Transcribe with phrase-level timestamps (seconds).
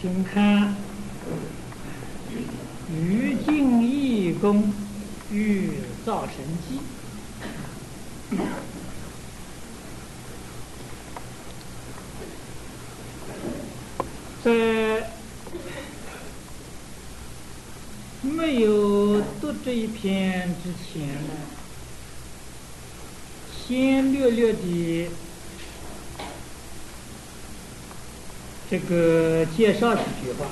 [0.00, 0.74] 请看
[2.94, 4.72] 《于敬义公
[5.30, 5.72] 与
[6.06, 6.80] 造神记》。
[14.42, 15.10] 在
[18.22, 21.34] 没有读这一篇之前呢，
[23.68, 25.10] 先略略的
[28.70, 30.46] 这个介绍几句话。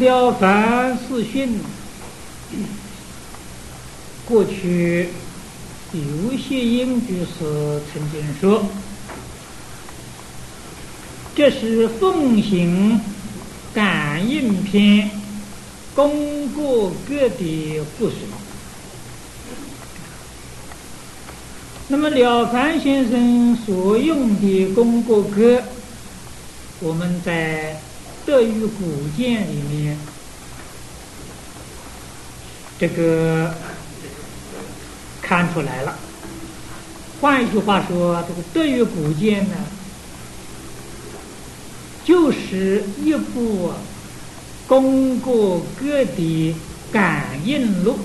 [0.04, 1.48] 《了凡四训》
[4.26, 5.10] 过去
[5.92, 8.64] 有些英居士曾经说，
[11.36, 13.00] 这是奉行
[13.72, 15.10] 感应篇
[15.94, 18.16] 功过各的附属。
[21.92, 25.60] 那么了凡先生所用的功过格，
[26.80, 27.76] 我们在。
[28.26, 29.98] 德育古鉴里面，
[32.78, 33.52] 这个
[35.22, 35.98] 看出来了。
[37.20, 39.56] 换一句话说，这个德育古鉴呢，
[42.04, 43.72] 就是一部
[44.68, 46.54] 功过各的
[46.92, 47.98] 感应录，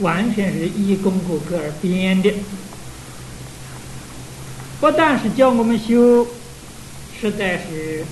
[0.00, 2.32] 完全是依功过格而编的。
[4.80, 6.26] 不但是教我们修。
[7.20, 8.04] 实在是，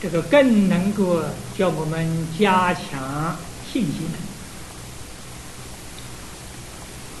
[0.00, 1.20] 这个更能够
[1.58, 3.36] 叫我们加强
[3.70, 4.08] 信心。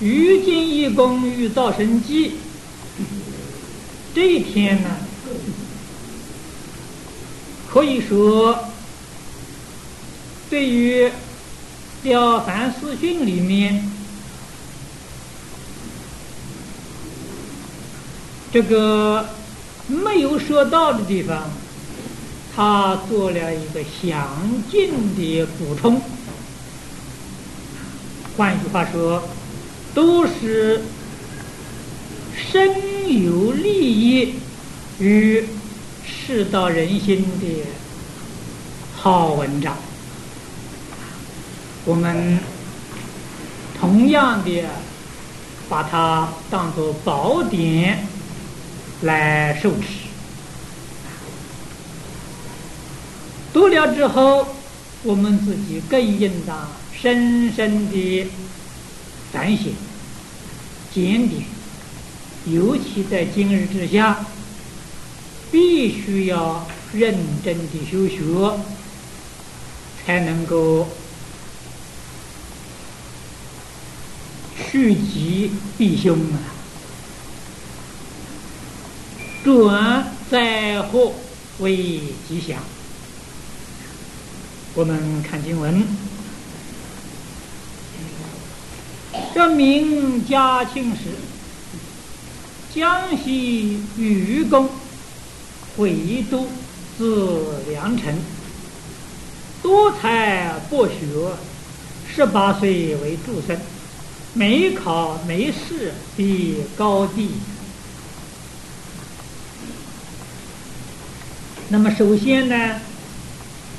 [0.00, 2.32] 于今一功与造神记，
[4.14, 4.88] 这一天呢，
[7.70, 8.58] 可以说
[10.48, 11.04] 对于
[12.02, 13.90] 《了凡四训》里面。
[18.52, 19.28] 这个
[19.86, 21.50] 没有说到的地方，
[22.56, 24.28] 他做了一个详
[24.70, 26.00] 尽的补充。
[28.36, 29.22] 换句话说，
[29.94, 30.82] 都是
[32.34, 34.34] 深有利益
[34.98, 35.44] 与
[36.04, 37.64] 世道人心的
[38.96, 39.76] 好文章。
[41.90, 42.38] 我们
[43.80, 44.62] 同样的
[45.68, 47.98] 把它当做宝典。
[49.02, 49.86] 来受持，
[53.50, 54.46] 读了之后，
[55.02, 58.26] 我们自己更应当深深的
[59.32, 59.72] 反省、
[60.92, 61.44] 检点，
[62.44, 64.18] 尤其在今日之下，
[65.50, 68.58] 必须要认真的修学，
[70.04, 70.86] 才能够
[74.70, 76.38] 趋吉避凶啊。
[79.42, 81.12] 转灾祸
[81.58, 82.62] 为吉祥。
[84.74, 85.82] 我们看经文：
[89.34, 91.16] 这明嘉庆时，
[92.72, 94.68] 江西禹公
[95.76, 96.46] 回都
[96.96, 98.14] 自良辰，
[99.62, 100.94] 多才博学，
[102.14, 103.58] 十八岁为诸生，
[104.32, 107.30] 没考没试比高低。
[111.68, 112.80] 那么，首先呢，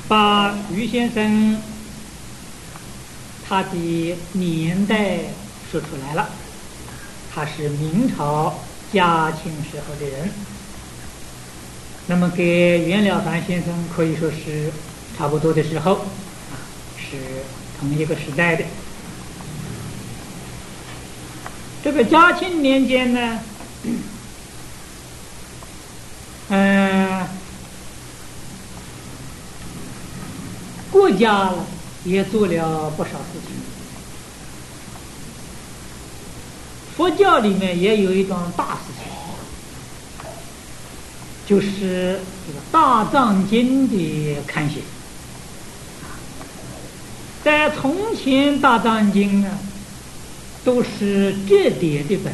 [0.08, 1.60] 把于先生
[3.46, 5.18] 他的年代
[5.70, 6.30] 说出来了。
[7.34, 8.58] 他是明朝
[8.92, 10.30] 嘉庆时候的人，
[12.06, 14.70] 那么跟袁了凡先生可以说是
[15.16, 16.06] 差不多的时候，
[16.98, 17.16] 是
[17.80, 18.64] 同一个时代的。
[21.82, 23.40] 这个嘉庆年间呢，
[26.48, 27.26] 嗯。
[30.90, 31.50] 国家
[32.04, 33.56] 也做了不少事情，
[36.94, 39.10] 佛教里面也有一桩大事情，
[41.46, 44.80] 就是这个大藏经的刊写。
[47.42, 49.58] 在从前，大藏经呢
[50.64, 52.32] 都是折叠的本，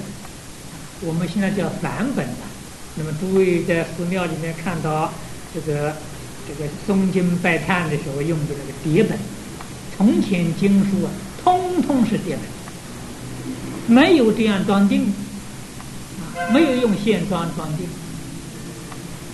[1.00, 2.42] 我们现在叫梵本的。
[2.96, 5.12] 那么诸位在寺庙里面看到
[5.54, 5.94] 这个。
[6.48, 9.18] 这个诵经拜忏的时候用的那个叠本，
[9.94, 11.10] 从前经书啊，
[11.44, 15.12] 通通是叠本，没有这样装订，
[16.50, 17.86] 没有用线装装订。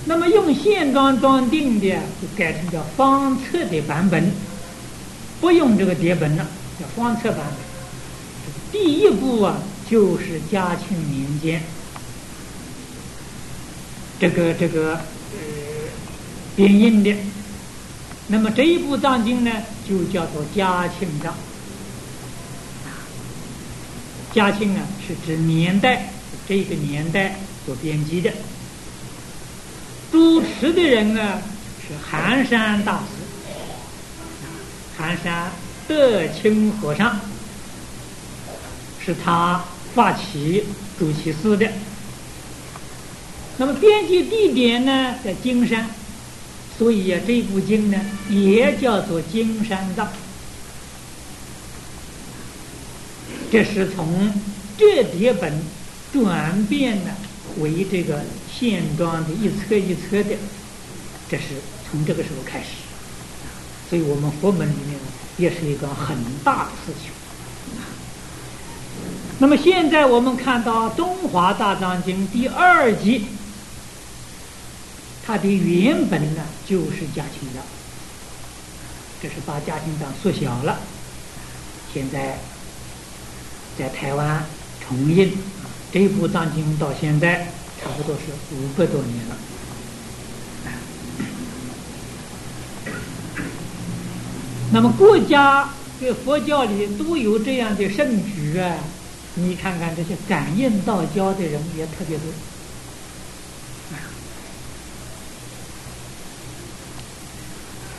[0.06, 1.86] 那么用线装装订的，
[2.20, 4.32] 就改成叫方册的版本，
[5.40, 6.44] 不用这个叠本了，
[6.80, 7.63] 叫方册版本。
[8.74, 9.56] 第一部啊，
[9.88, 11.62] 就是嘉庆年间
[14.18, 15.38] 这个这个呃
[16.56, 17.14] 编印的。
[18.26, 19.52] 那么这一部藏经呢，
[19.88, 21.32] 就叫做嘉庆藏。
[24.32, 26.10] 嘉庆呢，是指年代
[26.48, 28.32] 这个年代所编辑的。
[30.10, 31.40] 主持的人呢
[31.80, 33.22] 是寒山大师，
[34.98, 35.52] 寒山
[35.86, 37.20] 德清和尚
[39.04, 39.64] 是他
[39.94, 40.64] 发起
[40.98, 41.68] 主持寺的。
[43.58, 45.90] 那么编辑地点呢在金山，
[46.78, 50.08] 所以啊这部经呢也叫做金山藏。
[53.50, 54.32] 这是从
[54.78, 55.52] 这叠本
[56.12, 57.10] 转变呢
[57.58, 58.22] 为这个。
[58.54, 60.36] 线装的一册一册的，
[61.28, 61.42] 这是
[61.90, 62.66] 从这个时候开始，
[63.90, 64.96] 所以我们佛门里面
[65.38, 67.10] 也是一个很大的事情。
[69.38, 73.26] 那么现在我们看到《东华大藏经》第二集，
[75.26, 77.62] 它的原本呢就是嘉庆章，
[79.22, 80.78] 这是把嘉庆章缩小了，
[81.92, 82.38] 现在
[83.78, 84.44] 在台湾
[84.86, 85.32] 重印
[85.92, 87.48] 这部藏经到现在。
[87.82, 88.22] 差不多是
[88.54, 89.36] 五百多年了。
[94.72, 95.68] 那么国家
[96.00, 98.78] 在佛教里都有这样的圣举啊，
[99.34, 102.26] 你看看这些感应道教的人也特别多。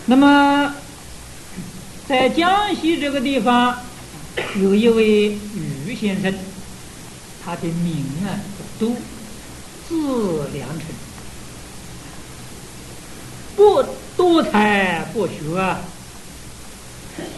[0.05, 0.75] 那么
[2.07, 3.77] 在江西这个地方，
[4.61, 6.33] 有一位于先生，
[7.43, 8.39] 他的名啊
[8.79, 8.95] 叫都。
[9.87, 10.87] 字良辰，
[13.55, 13.83] 不
[14.17, 15.79] 多才不学啊，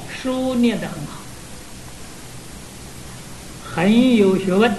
[0.10, 1.20] 书念得很好，
[3.78, 4.74] 很有学问。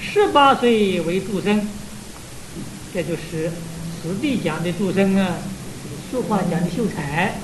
[0.00, 1.68] 十八岁为诸生，
[2.94, 3.50] 这就是
[4.02, 5.34] 实地讲的诸生啊，
[6.10, 7.38] 俗话讲的秀才，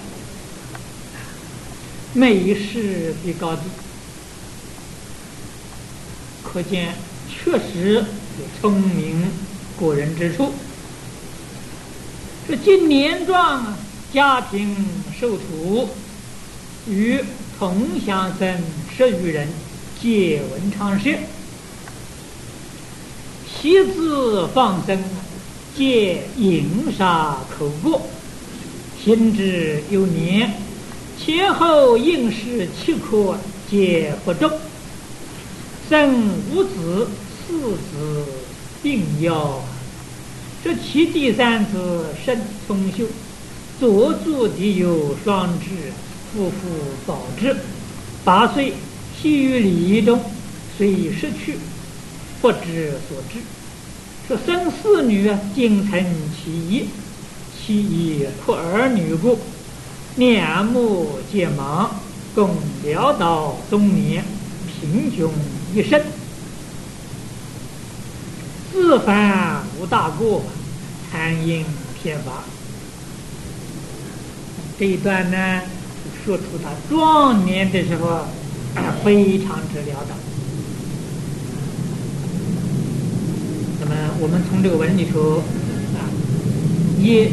[2.15, 3.61] 美事比高低，
[6.43, 6.95] 可见。
[7.29, 9.31] 确实有聪明
[9.79, 10.53] 过人之处。
[12.49, 13.75] 这今年壮
[14.15, 14.75] 家庭
[15.19, 15.89] 受土，
[16.89, 17.21] 与
[17.59, 18.59] 同乡生
[18.95, 19.49] 十余人，
[20.03, 21.17] 皆闻常识。
[23.49, 25.03] 妻子放生，
[25.75, 28.03] 皆饮杀口过，
[29.03, 30.53] 行之有年，
[31.19, 33.39] 前后应试七科，
[33.71, 34.51] 皆不中。
[35.89, 37.09] 生五子。
[37.45, 38.25] 四子
[38.83, 39.59] 并夭，
[40.65, 43.05] 这其第三子甚聪秀，
[43.81, 45.93] 左足的有双指，
[46.33, 46.57] 夫妇
[47.05, 47.55] 保之。
[48.25, 48.73] 八岁
[49.21, 50.21] 系于礼仪中，
[50.77, 51.59] 虽已失去，
[52.41, 53.41] 不知所知。
[54.29, 56.05] 说生四女啊，仅成
[56.37, 56.87] 其一，
[57.59, 59.39] 其一哭儿女故，
[60.17, 61.89] 两目皆盲，
[62.35, 64.25] 共潦倒中年，
[64.69, 65.33] 贫穷
[65.75, 66.01] 一生。
[68.73, 70.45] 自犯无大过，
[71.11, 71.65] 贪淫
[72.01, 72.45] 偏乏。
[74.79, 75.63] 这一段呢，
[76.25, 78.27] 说出他壮年的时候，
[79.05, 80.15] 非常之潦倒。
[83.81, 85.39] 那么，我们从这个文里头
[85.97, 86.07] 啊，
[87.01, 87.33] 也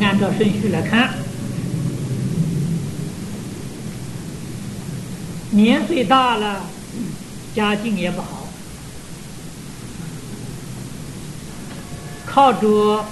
[0.00, 1.14] 按照顺序来看，
[5.50, 6.64] 年岁大了，
[7.54, 8.46] 家境也不好。
[12.24, 13.04] 靠着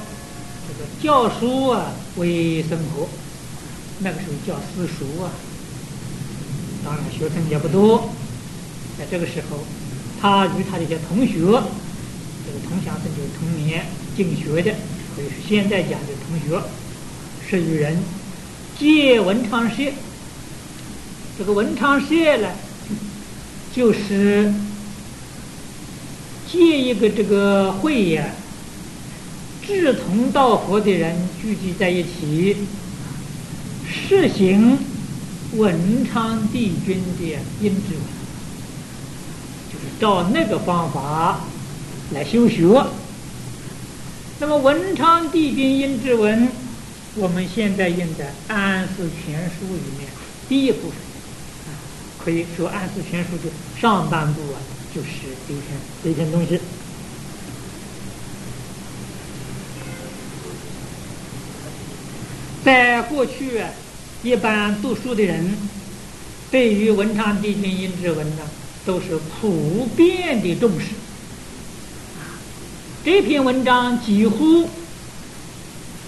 [0.67, 3.07] 这个教书啊为生活，
[4.02, 5.30] 那个时候叫私塾啊，
[6.83, 8.11] 当然学生也不多。
[8.99, 9.59] 在这个时候，
[10.21, 13.85] 他与他的一些同学，这个同乡生就是同年
[14.16, 14.75] 进学的，
[15.14, 16.62] 可以是现在讲的同学，
[17.49, 17.99] 十余人，
[18.78, 19.92] 借文昌社。
[21.38, 22.49] 这个文昌社呢，
[23.75, 24.52] 就是
[26.50, 28.25] 借一个这个会呀。
[29.62, 32.57] 志同道合的人聚集在一起，
[33.93, 34.79] 实行
[35.57, 38.05] 文昌帝君的印制文，
[39.73, 41.41] 就是照那个方法
[42.13, 42.85] 来修学。
[44.39, 46.49] 那么文昌帝君印制文，
[47.17, 50.09] 我们现在印在《安世全书》里面
[50.49, 50.97] 第一部分，
[52.25, 54.59] 可以说《安世全书》的上半部啊，
[54.95, 55.09] 就是
[55.49, 55.65] 这篇
[56.05, 56.61] 这篇东西。
[62.71, 63.61] 在过去，
[64.23, 65.59] 一般读书的人
[66.53, 68.43] 对于文昌帝君阴之文呢，
[68.87, 70.87] 都是普遍的重视。
[73.05, 74.69] 这篇文章几乎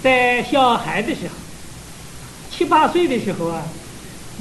[0.05, 1.35] 在小孩的时候，
[2.49, 3.65] 七八岁的时候啊，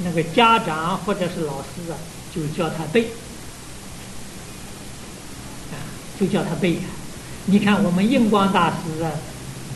[0.04, 1.98] 那个家长或者是老师啊，
[2.32, 3.08] 就叫他背，
[6.20, 6.78] 就叫他背。
[7.46, 9.10] 你看，我们印光大师啊，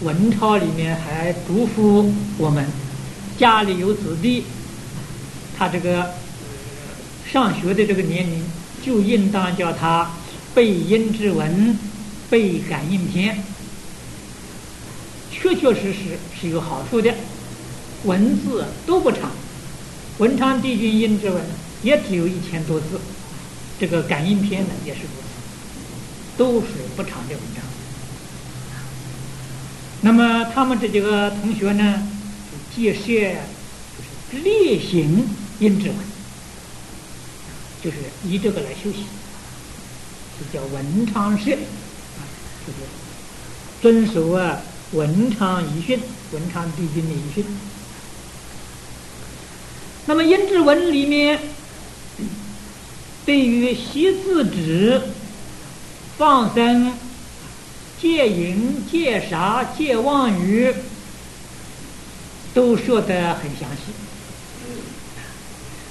[0.02, 2.66] 文钞里面还嘱咐我们，
[3.38, 4.44] 家里有子弟，
[5.56, 6.14] 他这个
[7.30, 8.44] 上学的这个年龄，
[8.82, 10.10] 就应当叫他
[10.54, 11.78] 背阴之文。
[12.28, 13.40] 背感应篇，
[15.30, 17.14] 确确实实是有好处的。
[18.02, 19.30] 文字都不长，
[20.18, 21.40] 文昌帝君阴之文
[21.84, 23.00] 也只有一千多字，
[23.78, 27.55] 这个感应篇呢也是如此，都是不长的文。
[30.06, 32.00] 那么他们这几个同学呢，
[32.48, 35.96] 就借设就是例行阴之文，
[37.82, 38.98] 就是以这个来修习，
[40.38, 41.58] 就叫文昌社。
[43.82, 44.60] 遵守啊
[44.92, 45.98] 文昌遗训，
[46.30, 47.44] 文昌帝君的遗训。
[50.06, 51.36] 那么阴质文里面，
[53.24, 55.02] 对于习字纸、
[56.16, 56.92] 放生、
[58.00, 60.72] 戒淫、戒杀、戒妄语，
[62.52, 63.92] 都说得很详细。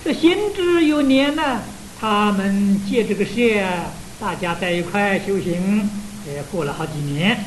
[0.03, 1.61] 这行之有年呢，
[1.99, 3.65] 他们借这个事，
[4.19, 5.89] 大家在一块修行。
[6.27, 7.45] 也过了好几年，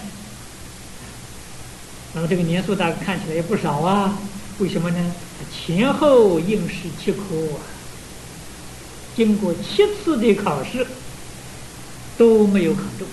[2.13, 4.17] 那么这个年数大概看起来也不少啊。
[4.61, 5.15] 为什么呢？
[5.53, 7.19] 前后应试七科，
[9.17, 10.87] 经过七次的考试
[12.17, 13.09] 都没有考中，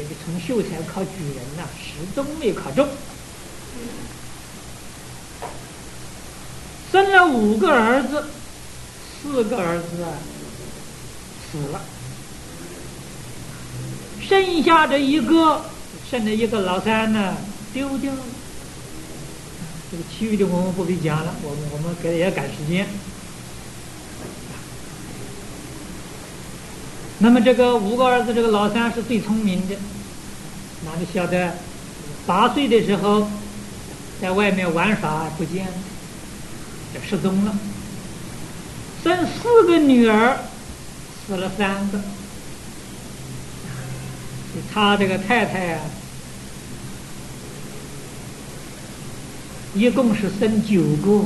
[0.00, 2.88] 这个从秀才考举人呐，始终没考中。
[6.90, 8.24] 生了五个儿子，
[9.20, 10.08] 四个儿子啊
[11.52, 11.82] 死了。
[14.26, 15.60] 剩下的一个，
[16.10, 17.36] 剩的一个老三呢，
[17.74, 18.20] 丢掉了。
[19.90, 22.86] 这个其余的我们不必讲了，我们我们给也赶时间。
[27.22, 29.76] 那么这个五个儿子，这个老三是最聪明的，
[30.86, 31.52] 哪里晓得？
[32.26, 33.28] 八岁的时候，
[34.22, 35.72] 在外面玩耍不见了，
[37.06, 37.54] 失踪了。
[39.04, 40.38] 生四个女儿，
[41.26, 42.00] 死了三个。
[44.72, 45.80] 他这个太太啊，
[49.74, 51.24] 一共是生九个，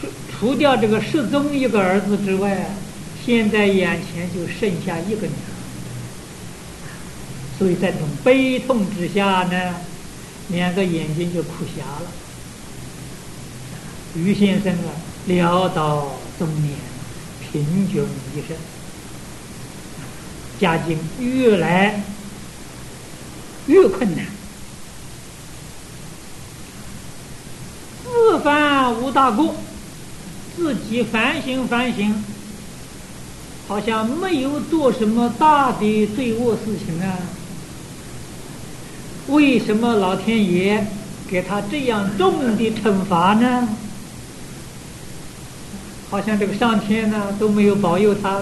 [0.00, 2.70] 除除掉这个失踪一个儿子之外，
[3.26, 5.50] 现在眼前就剩下一个女儿，
[7.58, 9.74] 所以在这种悲痛之下呢，
[10.50, 12.06] 两个眼睛就哭瞎了。
[14.14, 14.94] 于先生啊，
[15.28, 16.76] 潦倒中年，
[17.50, 18.56] 贫穷一生。
[20.60, 22.00] 家境越来
[23.66, 24.24] 越困难，
[28.04, 29.56] 自犯无大过，
[30.56, 32.24] 自己反省反省，
[33.68, 37.18] 好像没有做什么大的罪恶事情啊。
[39.28, 40.86] 为什么老天爷
[41.28, 43.68] 给他这样重的惩罚呢？
[46.08, 48.40] 好像这个上天呢都没有保佑他。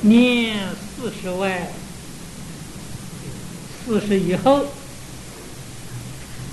[0.00, 0.56] 年
[0.96, 1.70] 四十外，
[3.84, 4.64] 四十以后，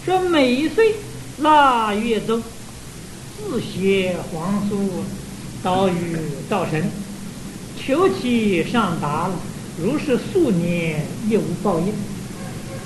[0.06, 0.96] 说每一岁
[1.38, 2.44] 腊月中，
[3.38, 5.06] 自写皇书，
[5.64, 6.18] 祷与
[6.50, 6.90] 灶神，
[7.78, 9.30] 求其上达。
[9.82, 11.94] 如是数年，亦无报应。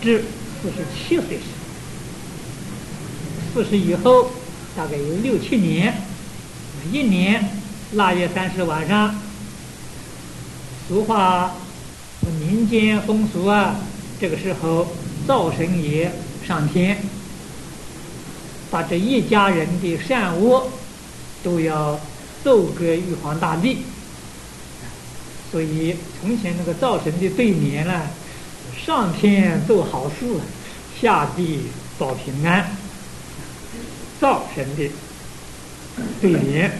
[0.01, 0.23] 至
[0.61, 1.43] 四十七岁时，
[3.53, 4.29] 四十以后，
[4.75, 5.93] 大概有六七年，
[6.91, 7.43] 一年
[7.93, 9.15] 腊月三十晚上。
[10.87, 11.55] 俗话，
[12.39, 13.75] 民间风俗啊，
[14.19, 14.87] 这个时候
[15.25, 16.11] 灶神爷
[16.45, 17.01] 上天，
[18.69, 20.67] 把这一家人的善恶
[21.41, 21.99] 都要
[22.43, 23.79] 奏歌玉皇大帝。
[25.51, 28.01] 所以从前那个灶神的对联呢，
[28.85, 30.25] 上天做好事，
[31.00, 31.62] 下地
[31.97, 32.75] 保平安。
[34.19, 34.89] 灶神的
[36.21, 36.71] 对联。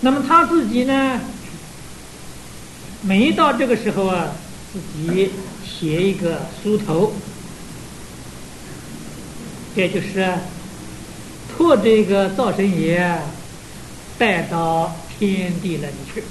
[0.00, 1.20] 那么他自己呢？
[3.02, 4.28] 每到这个时候啊，
[4.72, 5.30] 自己
[5.66, 7.12] 写一个书头，
[9.74, 10.20] 也就是
[11.56, 13.18] 托这个灶神爷
[14.18, 16.22] 带到天地那里去。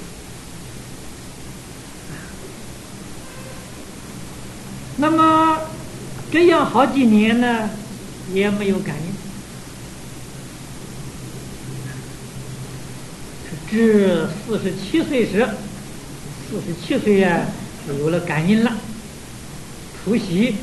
[4.96, 5.58] 那么
[6.30, 7.70] 这样好几年呢，
[8.32, 9.14] 也没有感应。
[13.68, 15.48] 至四十七岁时，
[16.48, 17.40] 四十七岁呀，
[17.88, 18.72] 有了感应了。
[20.04, 20.54] 除夕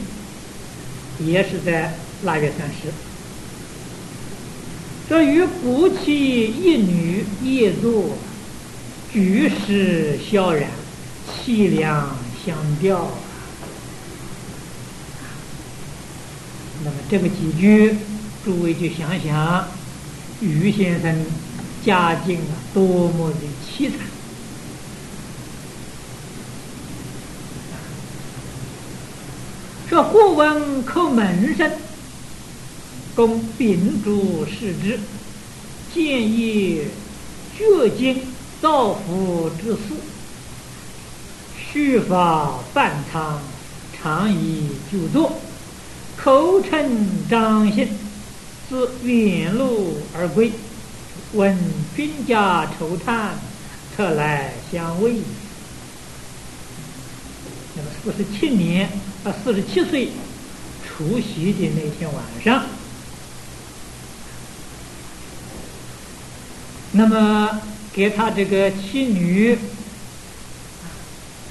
[1.19, 3.10] 也是在腊月三十。
[5.11, 8.15] 这与夫妻一女一坐，
[9.11, 10.69] 举世萧然，
[11.27, 12.15] 凄凉
[12.45, 13.09] 相吊。
[16.85, 17.93] 那么这个几句，
[18.45, 19.67] 诸位就想想，
[20.39, 21.13] 于先生
[21.85, 23.97] 家境啊，多么的凄惨。
[29.89, 31.69] 这或闻叩门声。
[33.21, 34.99] 供秉烛视之，
[35.93, 36.81] 见一
[37.55, 38.19] 绝经
[38.59, 39.93] 造福之事，
[41.55, 43.39] 须发半仓，
[43.95, 45.39] 长以久坐，
[46.17, 47.89] 口称张姓，
[48.67, 50.51] 自远路而归，
[51.33, 51.55] 闻
[51.95, 53.35] 君家愁叹，
[53.95, 55.13] 特来相慰。
[57.75, 58.89] 那么四十七年
[59.23, 60.09] 啊，四十七岁
[60.83, 62.65] 除夕的那天晚上。
[66.93, 67.61] 那么，
[67.93, 69.57] 给他这个妻女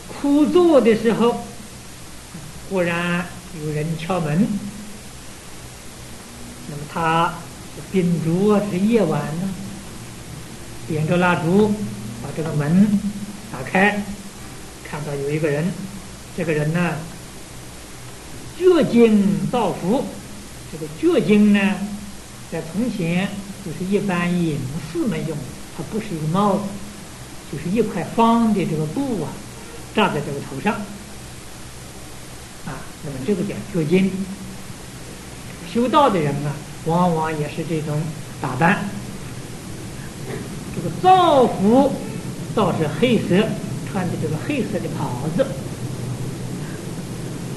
[0.06, 1.44] 枯坐的时候，
[2.68, 3.24] 忽然
[3.64, 4.46] 有人敲门。
[6.68, 7.34] 那么他
[7.90, 9.48] 秉烛是夜晚呢，
[10.86, 11.68] 点着蜡烛，
[12.22, 13.00] 把这个门
[13.50, 14.04] 打开，
[14.84, 15.72] 看到有一个人。
[16.36, 16.96] 这个人呢，
[18.58, 20.04] 绝经造福。
[20.70, 21.76] 这个绝经呢，
[22.52, 23.26] 在从前。
[23.64, 24.58] 就是一般隐
[24.90, 25.44] 士们用的，
[25.76, 26.62] 它不是一个帽子，
[27.52, 29.28] 就是一块方的这个布啊，
[29.94, 30.74] 扎在这个头上，
[32.66, 34.10] 啊，那么这个叫绝经。
[35.72, 36.52] 修道的人啊，
[36.86, 38.02] 往往也是这种
[38.40, 38.88] 打扮。
[40.74, 41.92] 这个造服
[42.54, 43.46] 倒是黑色，
[43.90, 45.46] 穿的这个黑色的袍子，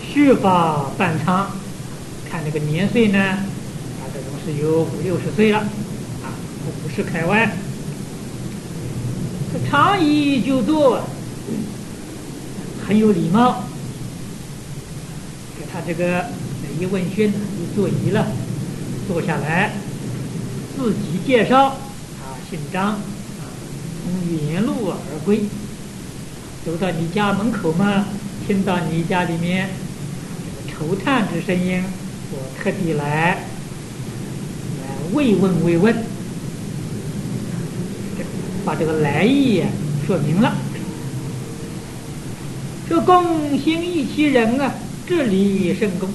[0.06, 1.51] 须发半长，
[2.30, 5.63] 看这个年岁呢，大概都是有五六十岁了。
[6.82, 7.52] 不是开外，
[9.52, 11.02] 这长衣就坐，
[12.88, 13.63] 很有礼貌。
[15.60, 16.26] 给他这个
[16.80, 18.28] 一问讯，一坐仪了，
[19.08, 19.71] 坐下来，
[20.76, 22.99] 自己介绍，啊，姓张，啊，
[24.04, 24.13] 从
[24.52, 25.41] 原路而归，
[26.65, 28.06] 走到你家门口嘛，
[28.47, 29.69] 听到你家里面
[30.67, 31.84] 愁叹之声音，
[32.32, 33.45] 我特地来，
[34.82, 36.12] 来慰问慰问。
[38.65, 39.63] 把这个来意
[40.06, 40.54] 说明了。
[42.89, 44.73] 这共兴一其人啊，
[45.08, 46.10] 这里甚公。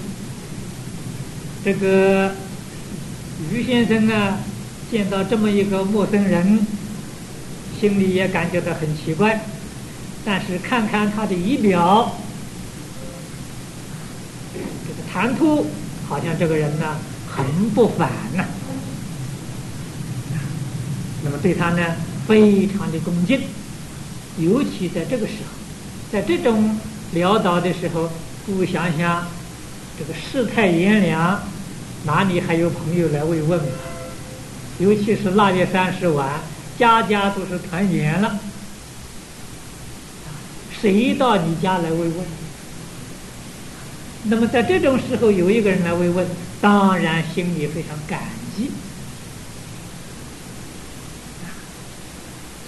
[1.65, 2.33] 这个
[3.53, 4.39] 于先生啊，
[4.91, 6.67] 见到这么一个陌生人，
[7.81, 9.41] 心里也感觉到很奇怪。
[10.25, 12.17] 但是看看他的仪表，
[14.55, 15.67] 这个谈吐，
[16.07, 16.97] 好像这个人呢
[17.29, 18.45] 很不凡呐。
[21.25, 21.83] 那么对他呢？
[22.29, 23.41] 非常的恭敬，
[24.37, 26.79] 尤其在这个时候，在这种
[27.15, 28.11] 潦倒的时候，
[28.45, 29.27] 不想想
[29.99, 31.41] 这个世态炎凉，
[32.05, 33.59] 哪里还有朋友来慰问？
[34.79, 36.39] 尤其是腊月三十晚，
[36.79, 38.39] 家家都是团圆了，
[40.81, 42.15] 谁到你家来慰问？
[44.25, 46.27] 那么在这种时候，有一个人来慰问，
[46.61, 48.21] 当然心里非常感
[48.55, 48.71] 激。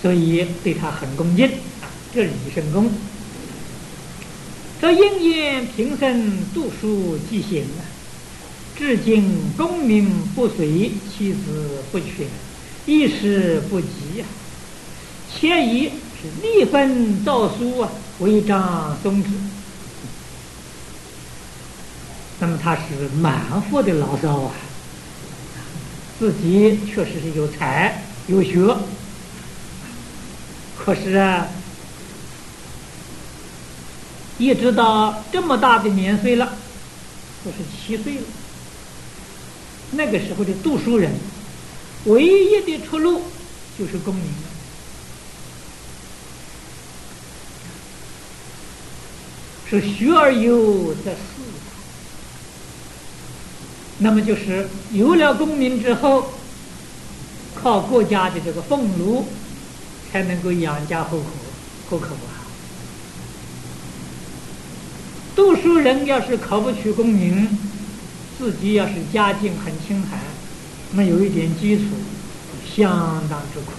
[0.00, 1.84] 所以对他很恭敬啊，
[2.14, 2.90] 这礼甚恭。
[4.80, 7.84] 这应验平生读书记行啊，
[8.74, 12.26] 至今功名不遂，妻子不全，
[12.86, 13.86] 一时不及
[14.16, 14.24] 呀。
[15.32, 19.28] 且以是立分诏书啊，违章宗旨。
[22.38, 24.54] 那么他是满腹的牢骚啊，
[26.18, 28.74] 自己确实是有才有学。
[30.82, 31.46] 可是啊，
[34.38, 36.54] 一直到这么大的年岁了，
[37.44, 38.22] 都是七岁了。
[39.90, 41.12] 那个时候的读书人，
[42.06, 43.22] 唯一的出路
[43.78, 44.48] 就是功名了。
[49.68, 51.42] 是学而优则仕，
[53.98, 56.32] 那么就是有了功名之后，
[57.54, 59.28] 靠国家的这个俸禄。
[60.10, 61.26] 才能够养家糊口，
[61.88, 62.42] 糊口啊！
[65.36, 67.48] 读书人要是考不取功名，
[68.38, 70.18] 自己要是家境很清寒，
[70.92, 71.84] 没有一点基础，
[72.74, 72.90] 相
[73.28, 73.72] 当之苦。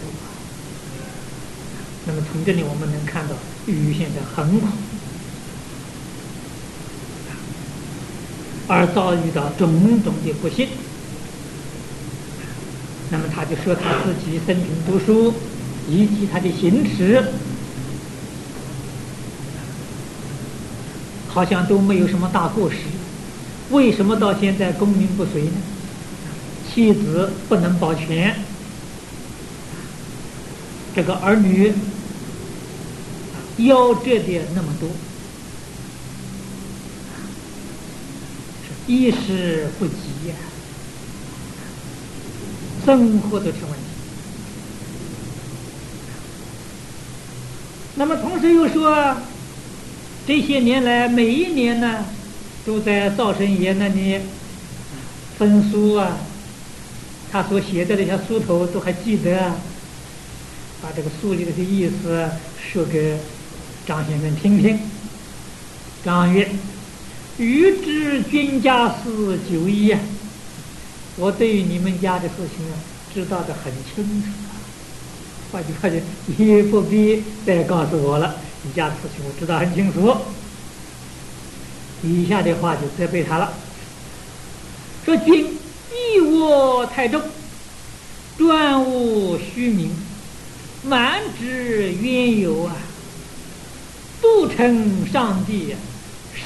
[2.08, 3.36] 那么从这里我们能看到，
[3.68, 4.68] 玉现在很苦，
[8.68, 10.70] 而遭遇到种种的不幸。
[13.10, 15.34] 那么他就说他自己生平读书，
[15.92, 17.22] 以及他的行持，
[21.28, 22.78] 好像都没有什么大过失。
[23.72, 25.52] 为什么到现在功名不遂呢？
[26.74, 28.34] 妻子不能保全，
[30.96, 31.74] 这个儿女
[33.60, 34.90] 夭折的那么多，
[38.88, 40.36] 衣食不及呀，
[42.86, 43.91] 生活都成问题。
[48.02, 49.16] 那么同时又说，
[50.26, 52.04] 这些年来每一年呢。
[52.64, 54.20] 都在灶神爷那里
[55.36, 56.16] 分书啊，
[57.32, 59.52] 他所写的那些书头都还记得，
[60.80, 62.30] 把这个书里的意思
[62.72, 63.18] 说给
[63.88, 64.80] 张先生听听。
[66.06, 66.48] 张曰
[67.40, 69.96] ：“欲知君家事久矣，
[71.16, 72.78] 我对于你们家的事情啊，
[73.12, 74.28] 知道的很清楚。
[75.52, 80.16] 换句话讲，你不必再告诉我了，你家的事情我知道很清楚。”
[82.04, 83.54] 以下的话就责备他了，
[85.06, 85.46] 说：“君
[85.92, 87.22] 义我太重，
[88.38, 89.92] 专务虚名，
[90.84, 92.76] 满知冤有啊！
[94.22, 95.76] 不成上帝，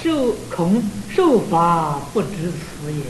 [0.04, 0.84] 受恐
[1.15, 3.04] 受罚不知此也。”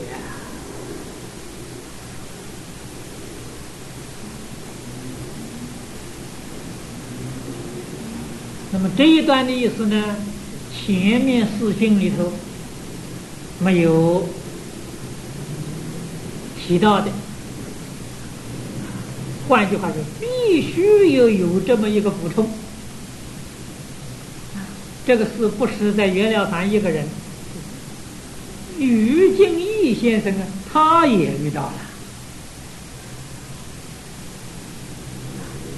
[8.72, 10.16] 那么这一段的意思呢？
[10.86, 12.30] 前面四经里头
[13.60, 14.28] 没有
[16.60, 17.10] 提到的，
[19.48, 22.50] 换句话说，必须要有这么一个补充。
[25.06, 27.06] 这个事不是在袁了凡一个人，
[28.78, 31.74] 于敬义先生啊，他也遇到了，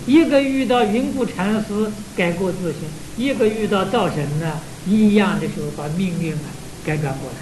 [0.08, 2.88] 一个遇到云谷禅师改过自新，
[3.22, 4.58] 一个遇到道神呢。
[4.86, 6.48] 一样的时候，把命运啊
[6.82, 7.36] 改转过来。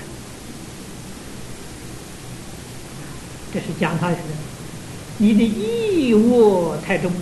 [3.55, 4.17] 这是讲他是
[5.19, 7.13] 你的义务太重，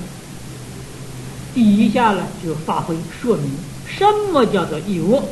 [1.55, 3.51] 底下呢就发挥说明
[3.87, 4.03] 什
[4.33, 5.23] 么叫做义务。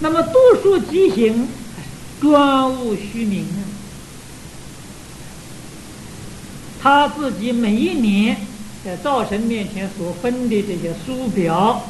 [0.00, 1.48] 那么读书即行，
[2.20, 3.64] 专务虚名呢？
[6.80, 8.36] 他自己每一年。
[8.82, 11.84] 在灶神面前所分的这些书表，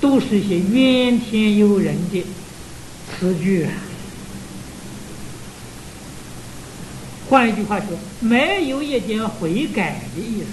[0.00, 2.24] 都是一些怨天尤人的
[3.10, 3.66] 词句。
[7.28, 7.88] 换一句话说，
[8.20, 10.46] 没有一点悔改的意思。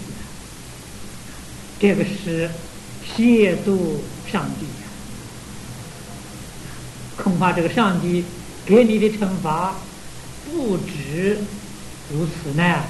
[1.80, 2.52] 这个是
[3.16, 3.78] 亵渎
[4.30, 4.90] 上帝呀！
[7.16, 8.26] 恐怕这个上帝
[8.66, 9.74] 给你的惩罚
[10.52, 11.38] 不止
[12.12, 12.84] 如此呢。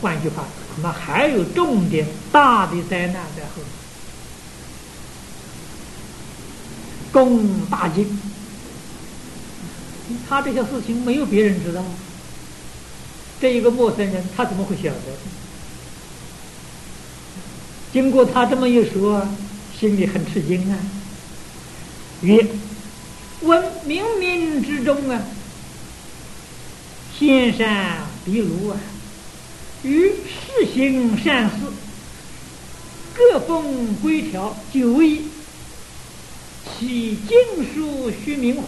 [0.00, 3.62] 换句话，恐怕还有重点大的灾难在后。
[7.12, 8.18] 攻大惊，
[10.28, 11.84] 他这些事情没有别人知道，
[13.40, 14.98] 这一个陌生人他怎么会晓得？
[17.92, 19.24] 经过他这么一说，
[19.78, 20.78] 心里很吃惊啊。
[22.22, 22.44] 曰：
[23.42, 25.22] 闻冥冥之中啊，
[27.16, 28.76] 天山比如啊。
[29.82, 31.56] 于世行善事，
[33.14, 35.22] 各奉规条九义，
[36.78, 37.36] 其经
[37.74, 38.62] 书须明乎？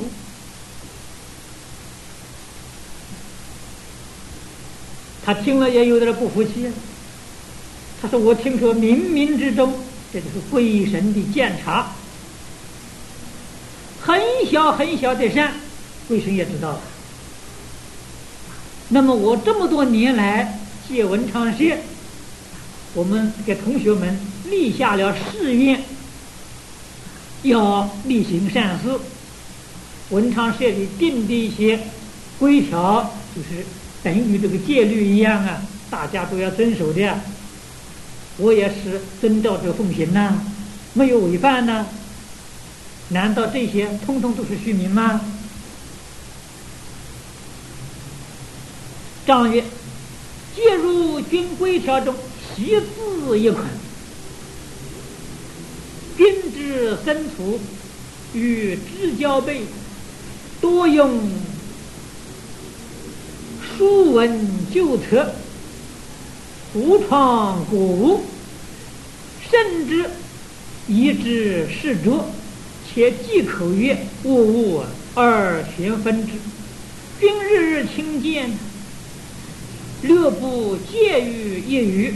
[5.24, 6.72] 他听了也有点不服气啊。
[8.02, 9.72] 他说：“我听说冥冥之中，
[10.12, 11.92] 这就是鬼神的监察，
[14.02, 15.54] 很小很小的善，
[16.08, 16.80] 鬼神也知道了。
[18.94, 21.64] 那么我这么多年来。”借文昌社，
[22.92, 24.18] 我们给同学们
[24.50, 25.80] 立下了誓愿，
[27.42, 28.90] 要例行善事。
[30.11, 31.80] 文昌社里定的一些
[32.38, 33.64] 规条，就是
[34.02, 37.18] 等于这个戒律一样啊，大家都要遵守的。
[38.37, 40.38] 我也是遵照这奉行呐，
[40.92, 41.87] 没有违反呢。
[43.09, 45.18] 难道这些通通都是虚名吗？
[49.26, 49.64] 张曰。
[50.56, 52.14] 皆入军规条中，
[52.54, 53.64] 习字一款。
[56.16, 57.58] 君之生徒
[58.32, 59.62] 与之交辈，
[60.60, 61.18] 多用
[63.76, 65.34] 书文旧册，
[66.72, 68.20] 胡创古物，
[69.50, 70.08] 甚至
[70.87, 72.28] 以之视着，
[72.87, 74.84] 且忌口曰：“物物
[75.16, 76.34] 而玄分之。”
[77.18, 78.56] 君日日亲见，
[80.04, 82.14] 略不介于一语。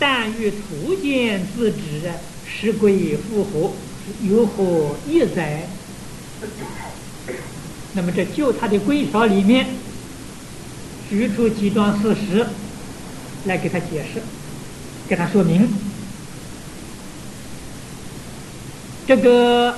[0.00, 2.12] 但欲图见自知，
[2.48, 3.72] 是归复合，
[4.22, 5.68] 有何意哉？
[7.94, 9.66] 那么这就他的规条里面，
[11.10, 12.46] 举出几桩事实
[13.46, 14.22] 来给他解释，
[15.08, 15.68] 给他说明。
[19.04, 19.74] 这个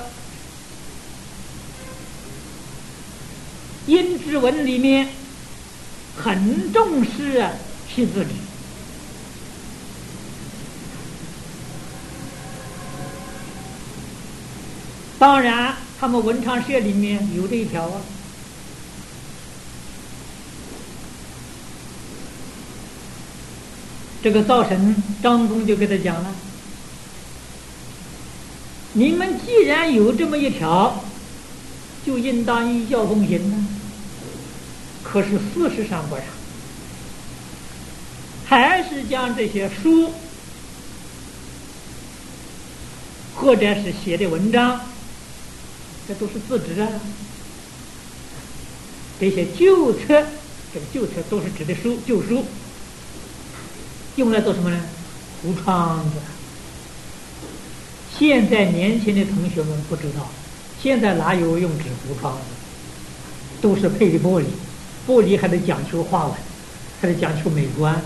[3.87, 5.07] 阴之文里面
[6.15, 7.51] 很重视啊
[7.93, 8.29] 其自知。
[15.19, 18.01] 当然，他们文昌社里面有这一条啊。
[24.23, 26.35] 这个灶神张公就给他讲了
[28.93, 31.03] ：“你们既然有这么一条，
[32.05, 33.67] 就应当依教奉行呢。
[35.03, 36.23] 可是事实上不然，
[38.45, 40.11] 还是将这些书
[43.35, 44.81] 或者是写的文章。”
[46.07, 46.89] 这都是自知啊！
[49.19, 50.25] 这些旧册，
[50.73, 52.43] 这个旧册都是指的书，旧书，
[54.15, 54.81] 用来做什么呢？
[55.41, 56.17] 糊窗子。
[58.17, 60.27] 现在年轻的同学们不知道，
[60.81, 63.61] 现在哪有用纸糊窗子？
[63.61, 64.45] 都是配的玻璃，
[65.07, 66.35] 玻璃还得讲究花纹，
[67.01, 68.01] 还得讲究美观。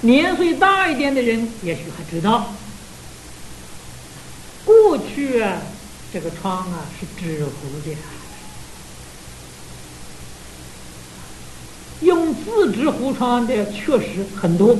[0.00, 2.52] 年岁大一点的人也许还知道，
[4.64, 5.60] 过去啊。
[6.10, 7.50] 这个窗啊是纸糊
[7.84, 7.94] 的，
[12.00, 14.74] 用自制糊窗的确实很多，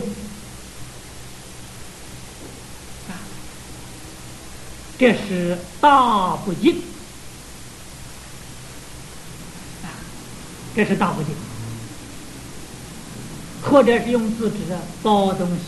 [4.98, 6.82] 这是大不敬，
[10.78, 11.34] 这是大不敬，
[13.64, 14.58] 或者是用自制
[15.02, 15.62] 包东西。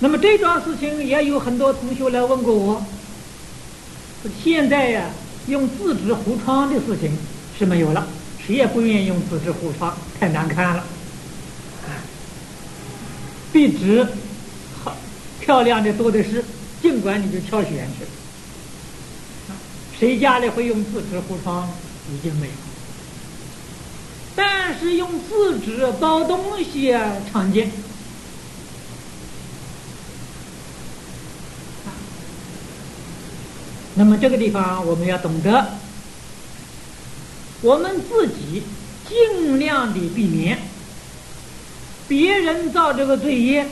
[0.00, 2.84] 那么这桩事情也有很多同学来问过我。
[4.42, 5.04] 现在呀，
[5.46, 7.16] 用自制糊窗的事情
[7.56, 8.04] 是没有了，
[8.44, 10.84] 谁也不愿意用自制糊窗，太难看了。
[13.52, 14.04] 壁纸
[14.82, 14.96] 好
[15.38, 16.44] 漂亮的多的是，
[16.82, 18.04] 尽管你就挑选去。
[19.98, 21.68] 谁家里会用自制糊窗？
[22.12, 22.52] 已经没有。
[24.36, 27.70] 但是用自制包东西啊，常见。
[33.94, 35.66] 那么这个地方我们要懂得，
[37.62, 38.62] 我们自己
[39.08, 40.56] 尽量的避免
[42.06, 43.66] 别人造这个罪业，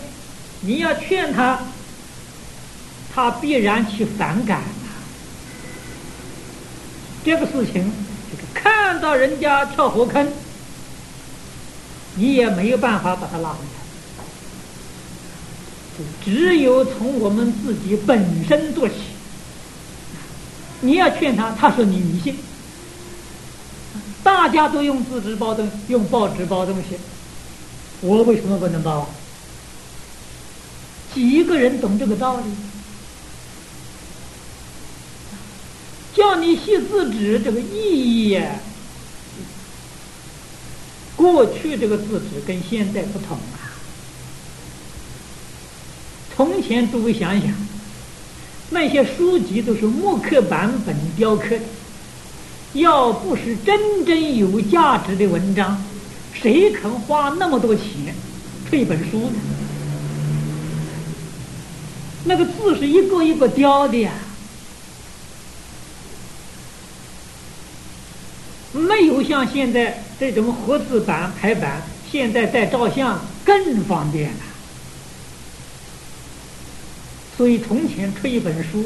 [0.63, 1.61] 你要劝他，
[3.15, 4.63] 他必然去反感
[7.27, 7.83] 这个事情，
[8.31, 10.29] 就是看到人家跳火坑，
[12.15, 13.59] 你也没有办法把他拉回
[15.99, 18.95] 来，只有从我们自己本身做起。
[20.83, 22.37] 你要劝他，他说你迷信。
[24.23, 26.97] 大家都用自制包东，用报纸包东西，
[28.03, 29.09] 我为什么不能包？
[31.13, 32.45] 几个人懂这个道理？
[36.17, 38.41] 叫你写字纸这个意义，
[41.15, 43.77] 过去这个字纸跟现在不同啊。
[46.35, 47.55] 从前诸位想想。
[48.69, 55.81] 那些书籍都是木刻版本雕刻的，要不是真正有价值的文章，
[56.33, 57.85] 谁肯花那么多钱
[58.69, 59.37] 出一本书呢？
[62.25, 64.11] 那个字是一个一个雕的呀，
[69.17, 71.81] 不像现在这种活字版排版，
[72.13, 74.37] 现在在照相更方便了。
[77.35, 78.85] 所以从前出一本书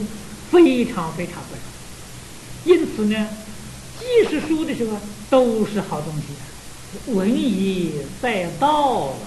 [0.49, 3.27] 非常非常不容易，因此呢，
[3.99, 4.97] 即使书的时候
[5.29, 9.19] 都是好东西，文以载道啊，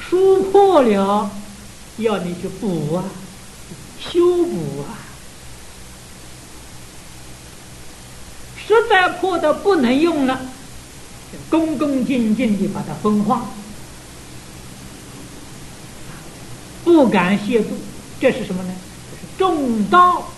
[0.00, 1.30] 书破了
[1.98, 3.04] 要你去补啊，
[4.00, 5.04] 修补啊，
[8.66, 10.40] 实在破的不能用了，
[11.48, 13.46] 恭恭敬敬的把它分化。
[16.84, 17.64] 不敢亵渎，
[18.20, 18.72] 这是什么呢？
[19.10, 20.28] 这是重道，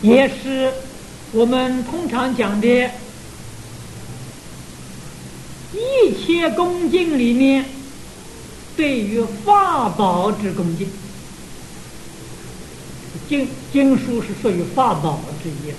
[0.00, 0.72] 也是
[1.32, 2.90] 我们通常讲的
[5.72, 7.64] 一切恭敬里面，
[8.76, 10.88] 对于法宝之恭敬。
[13.28, 15.72] 经经书是属于法宝之一。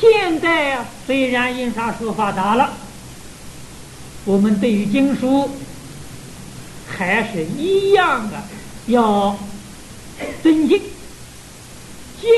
[0.00, 2.72] 现在啊，虽然印刷术发达了，
[4.24, 5.50] 我们对于经书
[6.86, 8.42] 还是一样的
[8.86, 9.36] 要
[10.42, 10.80] 尊敬，
[12.20, 12.30] 敬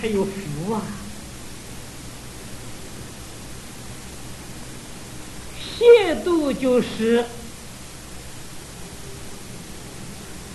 [0.00, 0.82] 才有福啊。
[5.78, 7.24] 亵渎就是。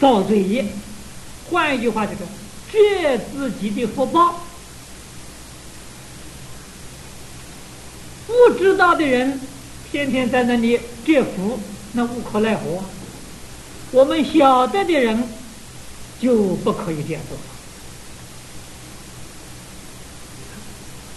[0.04, 0.66] 造罪业，
[1.50, 2.20] 换一句话就是，
[2.74, 4.38] 这自己的福报。
[8.28, 9.40] 不知道的人，
[9.90, 11.58] 天天在那里折福，
[11.94, 12.84] 那无可奈何。
[13.92, 15.24] 我们晓得的人，
[16.20, 17.38] 就不可以这样做。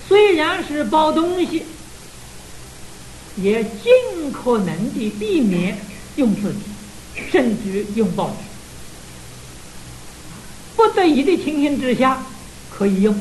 [0.06, 1.64] 虽然是包东西，
[3.34, 5.76] 也尽可能的避免
[6.14, 6.60] 用自己，
[7.32, 8.45] 甚至用报纸。
[10.76, 12.22] 不得已的情形之下，
[12.70, 13.18] 可以用。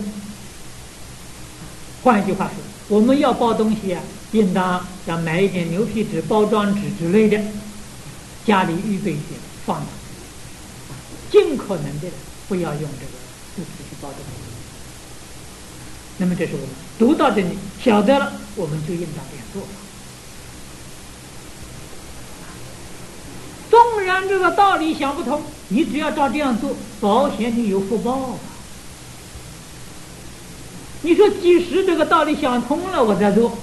[2.03, 2.55] 换句话说，
[2.97, 4.01] 我们要包东西啊，
[4.33, 7.41] 应当要买一点牛皮纸、包装纸之类的，
[8.45, 9.87] 家里预备一点放着，
[11.31, 12.07] 尽可能的
[12.47, 13.11] 不要用这个
[13.55, 14.25] 布纸去包东西。
[16.17, 19.63] 那么，这是我们读到这里晓得了，我们就应当这样做。
[23.75, 28.39] 纵然这个道理想不通，你只要照这样做，保险你有福报。
[31.01, 33.57] 你说，即使这个道理想通了，我再做，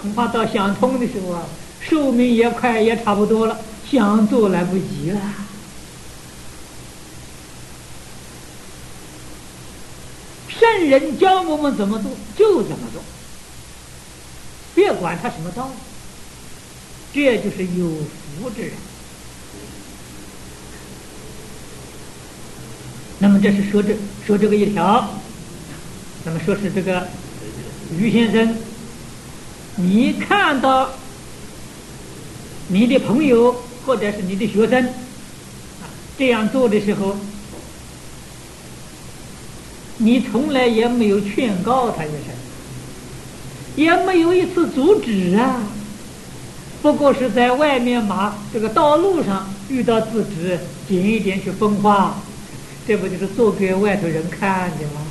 [0.00, 1.42] 恐怕到想通的时候啊，
[1.78, 5.20] 寿命也快，也差不多了，想做来不及了。
[10.48, 13.02] 圣人教我们怎么做，就怎么做，
[14.74, 15.74] 别管他什么道理，
[17.12, 17.90] 这就是有
[18.40, 18.72] 福之人。
[23.22, 23.94] 那么这是说这
[24.26, 25.10] 说这个一条，
[26.24, 27.06] 那么说是这个
[27.98, 28.56] 于先生，
[29.76, 30.88] 你看到
[32.68, 33.54] 你的朋友
[33.84, 34.88] 或者是你的学生
[36.16, 37.14] 这样做的时候，
[39.98, 42.34] 你从来也没有劝告他一声，
[43.76, 45.60] 也没有一次阻止啊，
[46.80, 52.18] 不过是在外面马这个道路上遇到自己捡一点去分化。
[52.90, 55.06] 这不就是做给外头人看的吗？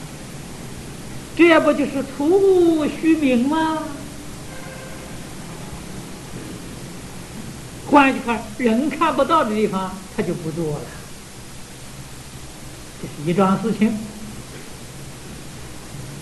[1.37, 3.83] 这不就是徒虚名吗？
[7.89, 10.81] 换句话，人看不到的地方，他就不做了。
[13.01, 13.97] 这是一桩事情。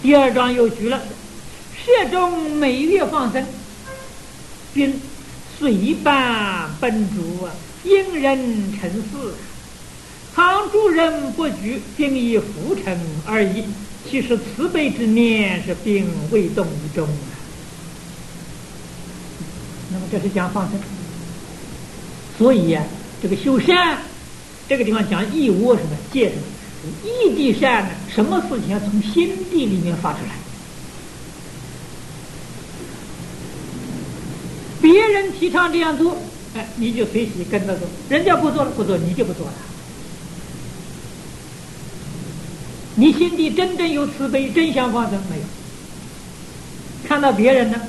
[0.03, 1.01] 第二桩又举了：
[1.75, 3.43] 射中每月放生，
[4.75, 5.01] 并
[5.57, 7.51] 随伴奔逐啊，
[7.83, 9.33] 因人成事。
[10.37, 12.95] 常住人不举，并以浮沉
[13.25, 13.63] 而已。
[14.07, 17.33] 其实慈悲之念是并未动于衷啊。
[19.91, 20.79] 那么这是讲放生，
[22.37, 22.83] 所以呀，
[23.19, 23.97] 这个修善，
[24.69, 26.43] 这个地方讲义窝什么戒什么，
[27.03, 27.89] 义的善呢？
[28.07, 30.35] 什么事情要从心地里面发出来？
[34.79, 36.15] 别人提倡这样做，
[36.55, 39.53] 哎，你就随喜跟着做；人家不做了，不做，你就不做了。
[42.99, 45.43] 你心底真正有慈悲，真想放生没有？
[47.07, 47.79] 看到别人呢，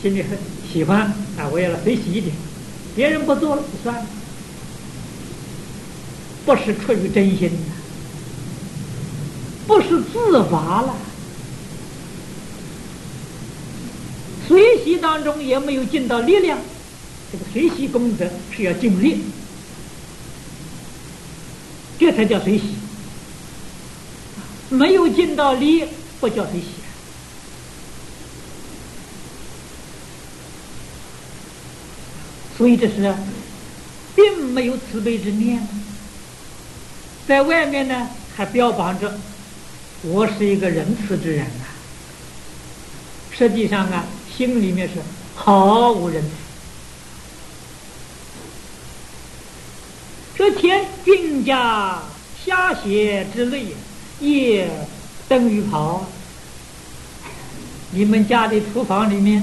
[0.00, 0.38] 心里很
[0.72, 1.00] 喜欢
[1.36, 2.32] 啊，我也要随喜一点。
[2.94, 4.06] 别人不做了，算了，
[6.46, 7.56] 不是出于真心的，
[9.66, 10.94] 不是自发了。
[14.46, 16.56] 随喜当中也没有尽到力量，
[17.32, 19.22] 这个随喜功德是要尽力，
[21.98, 22.76] 这才叫随喜。
[24.72, 25.84] 没有尽到力，
[26.18, 26.62] 不叫他写。
[32.56, 33.14] 所以这是
[34.16, 35.66] 并没有慈悲之念，
[37.28, 39.18] 在外面呢还标榜着
[40.02, 41.68] 我是一个仁慈之人啊，
[43.30, 44.04] 实际上啊
[44.36, 44.94] 心里面是
[45.34, 46.30] 毫无仁慈。
[50.36, 52.02] 这天君家
[52.44, 53.66] 下血之泪。
[53.66, 53.91] 也
[55.28, 56.06] 等于跑，
[57.90, 59.42] 你们家的厨房里面，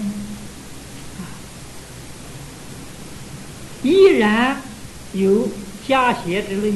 [3.82, 4.62] 依然
[5.14, 5.48] 有
[5.88, 6.74] 虾蟹之类，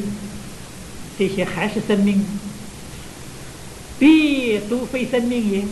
[1.18, 2.26] 这些还是生命，
[4.00, 5.64] 必都非生命也。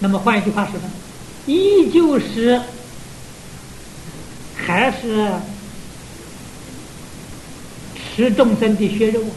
[0.00, 0.90] 那么换一句话说呢，
[1.46, 2.60] 依旧是
[4.56, 5.30] 还是
[8.14, 9.34] 吃众生的血肉啊。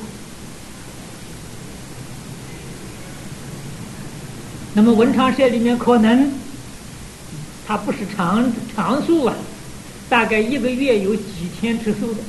[4.74, 6.32] 那么文昌社里面可能，
[7.66, 9.34] 它不是常常数啊，
[10.10, 12.20] 大概一个月有几天吃素的，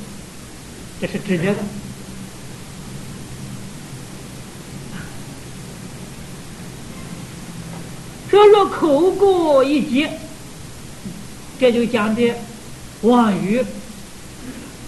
[1.01, 1.55] 这是指这个。
[8.29, 10.09] 说说口过一劫，
[11.59, 12.33] 这就讲的
[13.01, 13.63] 妄语、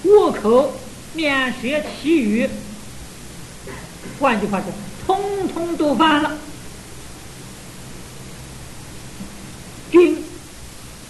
[0.03, 0.73] 恶口、
[1.13, 2.47] 面学其语，
[4.19, 4.71] 换句话说，
[5.05, 6.37] 通通都犯了。
[9.91, 10.23] 君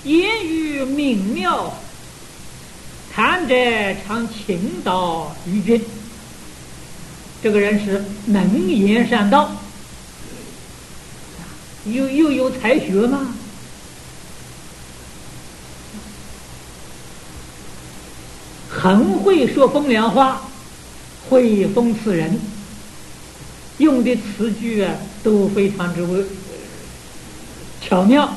[0.04, 1.78] 言语明妙，
[3.14, 3.54] 谈者
[4.06, 5.84] 常倾倒于君。
[7.43, 9.52] 这个人是能言善道，
[11.86, 13.36] 又又有才学吗？
[18.82, 20.41] 很会说风凉话，
[21.30, 22.39] 会讽刺人，
[23.77, 26.23] 用的词句啊都非常之为
[27.82, 28.34] 巧妙。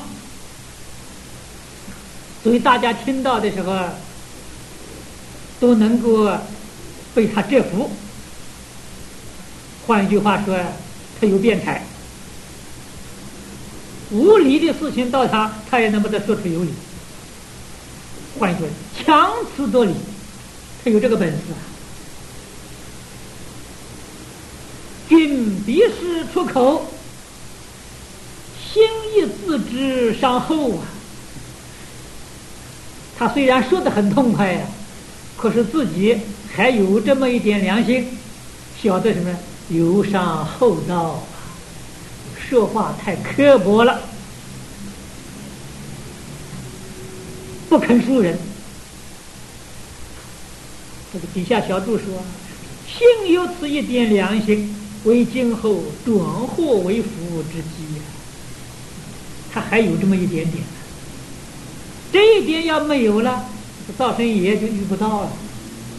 [2.43, 3.73] 所以大家听到的时候，
[5.61, 6.29] 都能够
[7.15, 7.89] 被他折服。
[9.87, 10.57] 换一句话说，
[11.21, 11.85] 他有变态，
[14.11, 16.73] 无理的事情到他，他也能把它说出有理。
[18.37, 18.63] 换一句，
[19.05, 19.93] 强词夺理，
[20.83, 21.57] 他有这个本事啊。
[25.09, 26.85] 君必是出口，
[28.57, 28.83] 心
[29.15, 30.85] 意自知伤后啊。
[33.17, 34.65] 他虽然说的很痛快呀，
[35.37, 36.17] 可是自己
[36.51, 38.17] 还有这么一点良心，
[38.81, 39.37] 晓得什么？
[39.69, 41.23] 有伤厚道，
[42.37, 44.01] 说话太刻薄了，
[47.69, 48.37] 不肯恕人。
[51.13, 52.05] 这个底下小注说
[52.89, 58.01] ：“幸有此一点良心，为今后转祸为福之机呀。”
[59.53, 60.63] 他还有这么一点点。
[62.11, 63.45] 这一点要没有了，
[63.95, 65.31] 灶神爷就遇不到了。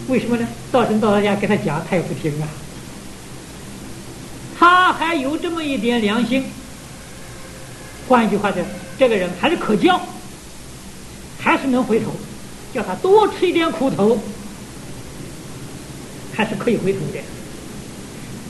[0.09, 0.49] 为什么呢？
[0.73, 2.49] 灶神到他家给他讲，他也不听啊。
[4.59, 6.45] 他还有这么一点良心。
[8.09, 8.63] 换一句话说，
[8.99, 10.01] 这个人还是可教，
[11.39, 12.13] 还是能回头，
[12.73, 14.19] 叫他多吃一点苦头，
[16.35, 17.21] 还是可以回头的。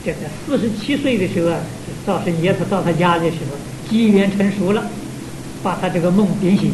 [0.03, 1.55] 这个四十七岁的时候，
[2.05, 4.89] 灶神爷他到他家的时候，机缘成熟了，
[5.63, 6.71] 把他这个梦点醒。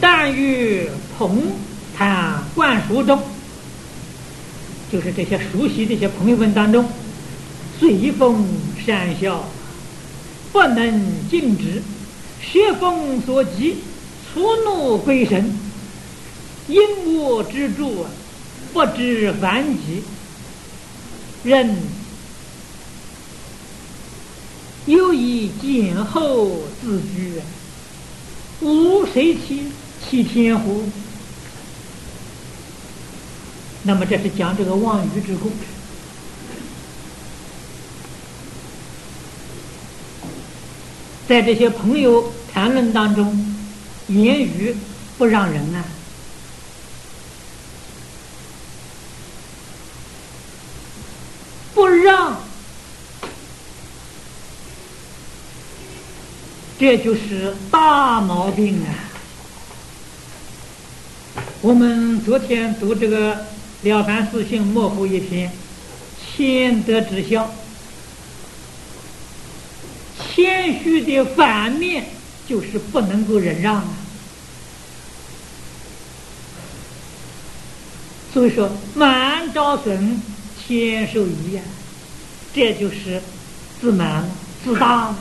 [0.00, 0.88] 但于
[1.18, 1.42] 同
[1.96, 3.20] 谈灌输中，
[4.90, 6.86] 就是这些熟悉这些朋友们当中，
[7.78, 8.46] 随风
[8.84, 9.44] 善笑，
[10.52, 11.82] 不能静止，
[12.42, 13.76] 邪风所及，
[14.32, 15.52] 触怒鬼神，
[16.70, 18.06] 因我之助，
[18.72, 20.04] 不知反己，
[21.42, 21.76] 人
[24.86, 27.40] 又以简后自居，
[28.60, 29.72] 无谁欺？
[30.08, 30.88] 七天乎？
[33.82, 35.50] 那么这是讲这个望语之故。
[41.28, 43.54] 在这些朋友谈论当中，
[44.08, 44.74] 言语
[45.16, 45.84] 不让人啊，
[51.72, 52.36] 不让，
[56.80, 58.88] 这就是大毛病啊。
[61.60, 63.34] 我们昨天读这个
[63.82, 65.52] 《了凡四训》幕后一篇，
[66.34, 67.52] 谦德之孝。
[70.32, 72.06] 谦虚的反面
[72.48, 73.94] 就是不能够忍让啊。
[78.32, 80.18] 所以说，满招损，
[80.66, 81.62] 谦受益啊，
[82.54, 83.20] 这就是
[83.82, 84.24] 自满
[84.64, 85.14] 自大。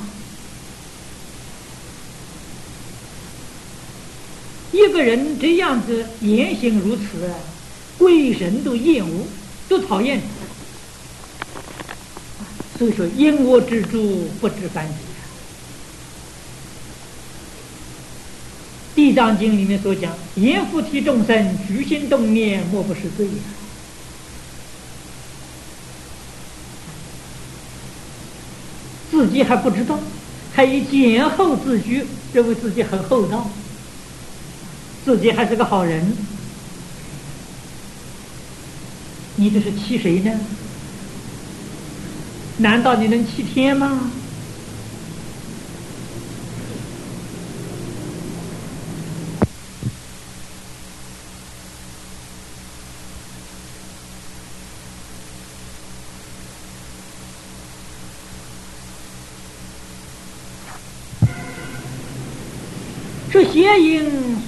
[4.71, 7.31] 一个人这样子言行如此，
[7.97, 9.25] 鬼神都厌恶，
[9.67, 10.21] 都讨厌。
[12.77, 14.93] 所以说，因我之助，不知反击。
[18.95, 23.33] 地藏经里面所讲，言复提众生，举心动念，莫不是罪呀。
[29.09, 29.99] 自己还不知道，
[30.53, 33.49] 还以简厚自居，认为自己很厚道，
[35.05, 36.05] 自己还是个好人。
[39.35, 40.31] 你这是欺谁呢？
[42.57, 44.11] 难道你能欺天吗？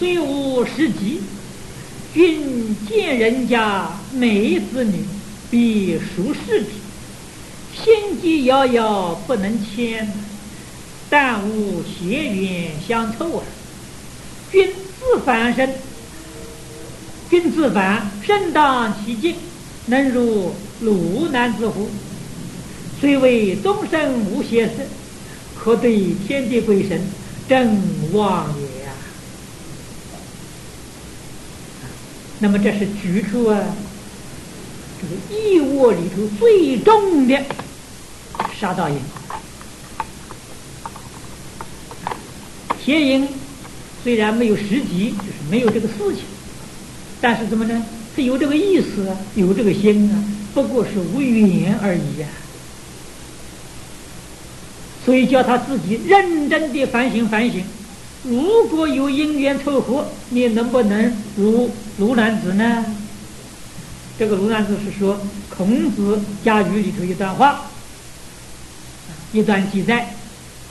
[0.02, 1.22] 虽无实际，
[2.12, 5.06] 君见人家美子女，
[5.52, 6.70] 必熟视之。
[7.72, 10.12] 心机遥遥不能牵，
[11.08, 13.44] 但无邪缘相凑啊！
[14.52, 15.72] 君自凡身，
[17.30, 19.36] 君自凡身当其境，
[19.86, 21.88] 能如鲁男子乎？
[23.00, 24.74] 虽为终身无邪色，
[25.56, 27.00] 可对天地鬼神
[27.48, 27.80] 正
[28.14, 28.92] 妄也呀！
[32.44, 33.64] 那么这是举出啊，
[35.00, 37.40] 这个一窝里头最重的。
[38.60, 38.96] 杀盗淫，
[42.84, 43.28] 邪淫
[44.04, 46.24] 虽然没有实际，就是没有这个事情，
[47.22, 47.86] 但是怎么呢？
[48.16, 50.24] 他有这个意思啊，有这个心啊，
[50.56, 52.28] 不过是无语言而已呀。
[55.06, 57.64] 所以叫他自己认真的反省反省。
[58.24, 62.86] 如果有因缘凑合，你能不能如卢南子呢？
[64.20, 65.20] 这个卢南子是说
[65.50, 67.66] 孔子家语里头一段话。
[69.34, 70.14] 一段记载，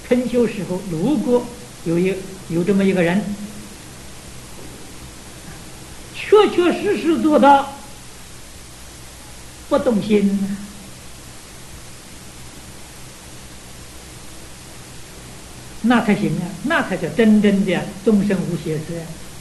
[0.07, 1.43] 春秋时候鲁国
[1.85, 2.15] 有一
[2.51, 3.25] 有这么一个人，
[6.15, 7.73] 确确实实做到
[9.71, 10.39] 不动心，
[15.83, 16.45] 那才行啊！
[16.65, 18.95] 那才叫真正的终身无邪色，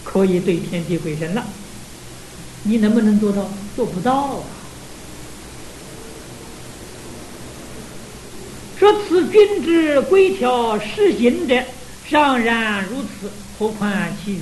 [0.03, 1.45] 可以对天地鬼神了。
[2.63, 3.49] 你能不能做到？
[3.75, 4.43] 做不到啊！
[8.77, 11.61] 说此君之规条施行者，
[12.07, 13.91] 尚然如此，何况
[14.23, 14.39] 其余？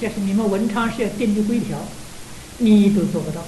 [0.00, 1.78] 这是你们文昌社定的规条，
[2.56, 3.44] 你都做不到。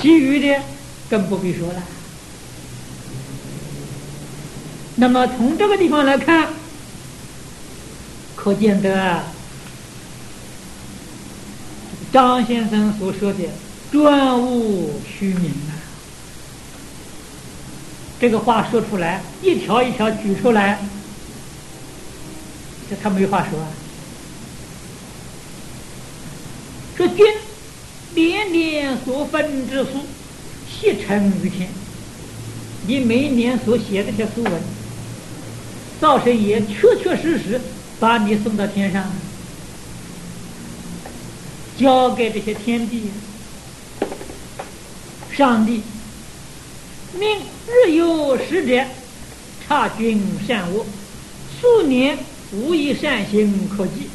[0.00, 0.62] 其余的
[1.08, 1.82] 更不必说了。
[4.96, 6.48] 那么从这个地方来看，
[8.34, 9.22] 可见得。
[12.12, 13.38] 张先生所说的
[13.92, 15.78] “专务虚名”啊，
[18.18, 20.80] 这个话说出来，一条一条举出来，
[22.90, 23.68] 这他没话说啊。
[26.96, 27.24] 说君
[28.14, 30.04] 年年所分之书，
[30.68, 31.68] 悉成于天。
[32.86, 34.52] 你每年所写这些书文，
[36.00, 37.60] 灶神爷确确实实
[37.98, 39.10] 把你送到天上。
[41.78, 43.10] 交给这些天地，
[45.32, 45.80] 上帝
[47.18, 48.84] 命日有使者
[49.66, 50.84] 察君善恶，
[51.58, 52.18] 数年
[52.52, 54.09] 无一善行可记。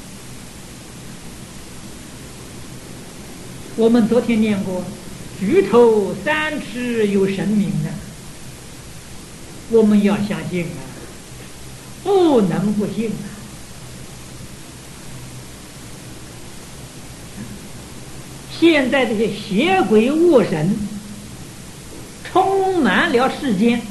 [3.77, 4.83] 我们昨天念过
[5.37, 7.91] “举头三尺有神明”啊，
[9.69, 10.79] 我们要相信啊，
[12.03, 13.27] 不能不信啊。
[18.57, 20.73] 现在这些邪鬼恶神
[22.23, 23.81] 充满了世间，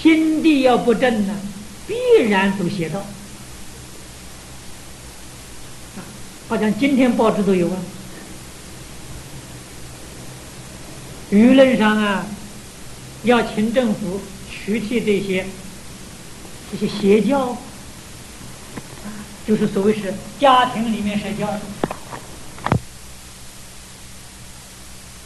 [0.00, 1.34] 心地要不正呢，
[1.88, 1.94] 必
[2.28, 3.04] 然走邪道。
[6.50, 7.76] 好像今天报纸都有啊，
[11.30, 12.26] 舆论上啊，
[13.22, 14.20] 要请政府
[14.50, 15.46] 取缔这些
[16.72, 17.56] 这些邪教。
[19.46, 21.48] 就是所谓是家庭里面社交，